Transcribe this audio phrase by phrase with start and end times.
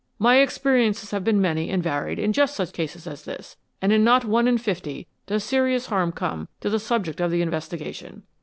[0.17, 4.03] My experiences have been many and varied in just such cases as this, and in
[4.03, 8.23] not one in fifty does serious harm come to the subject of the investigation.